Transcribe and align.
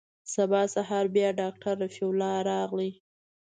سبا 0.33 0.61
سهار 0.75 1.05
بيا 1.15 1.29
ډاکتر 1.41 1.73
رفيع 1.83 2.05
الله 2.11 2.35
راغى. 2.49 2.89